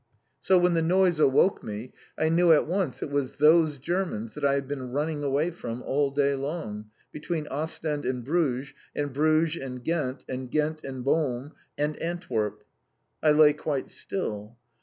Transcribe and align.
So, 0.39 0.57
when 0.57 0.73
the 0.73 0.81
noise 0.81 1.19
awoke 1.19 1.63
me, 1.63 1.93
I 2.17 2.27
knew 2.29 2.51
at 2.53 2.65
once 2.65 3.03
it 3.03 3.11
was 3.11 3.33
those 3.33 3.77
Germans 3.77 4.33
that 4.33 4.43
I 4.43 4.55
had 4.55 4.67
been 4.67 4.91
running 4.91 5.21
away 5.21 5.51
from 5.51 5.83
all 5.83 6.09
day 6.09 6.33
long, 6.33 6.89
between 7.11 7.47
Ostend 7.51 8.03
and 8.05 8.25
Bruges, 8.25 8.73
and 8.95 9.13
Bruges 9.13 9.61
and 9.63 9.83
Ghent, 9.83 10.25
and 10.27 10.49
Ghent 10.49 10.83
and 10.83 11.03
Boom, 11.03 11.51
and 11.77 11.97
Antwerp. 11.97 12.63
I 13.21 13.29
lay 13.29 13.53
quite 13.53 13.91
still. 13.91 14.57